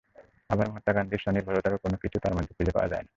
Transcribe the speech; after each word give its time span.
আবার 0.49 0.65
মহাত্মা 0.67 0.93
গান্ধীর 0.93 1.23
স্বনির্ভরতারও 1.23 1.81
কোনো 1.83 1.95
কিছু 2.03 2.17
তাঁর 2.19 2.35
মধ্যে 2.35 2.53
খুঁজে 2.57 2.75
পাওয়া 2.75 2.89
যাবে 2.91 3.03
না। 3.03 3.09